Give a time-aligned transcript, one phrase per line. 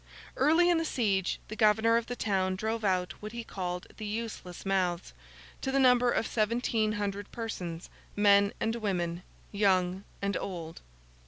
[0.35, 4.05] Early in the siege, the governor of the town drove out what he called the
[4.07, 5.13] useless mouths,
[5.61, 10.81] to the number of seventeen hundred persons, men and women, young and old.